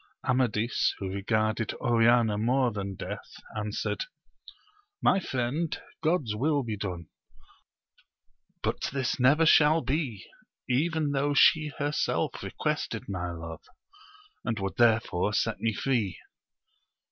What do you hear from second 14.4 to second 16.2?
and would therefore set me free